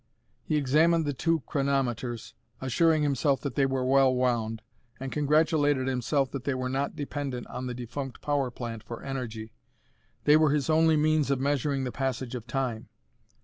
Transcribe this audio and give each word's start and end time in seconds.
'"He 0.47 0.57
examined 0.57 1.05
the 1.05 1.13
two 1.13 1.41
chronometers, 1.41 2.33
assuring 2.59 3.03
himself 3.03 3.39
that 3.41 3.53
they 3.53 3.67
were 3.67 3.85
well 3.85 4.11
wound, 4.15 4.63
and 4.99 5.11
congratulated 5.11 5.87
himself 5.87 6.31
that 6.31 6.43
they 6.43 6.55
were 6.55 6.69
not 6.69 6.95
dependent 6.95 7.45
on 7.45 7.67
the 7.67 7.75
defunct 7.75 8.19
power 8.19 8.49
plant 8.49 8.81
for 8.83 9.03
energy. 9.03 9.53
They 10.23 10.37
were 10.37 10.49
his 10.53 10.71
only 10.71 10.97
means 10.97 11.29
of 11.29 11.39
measuring 11.39 11.83
the 11.83 11.91
passage 11.91 12.33
of 12.33 12.47
time. 12.47 12.89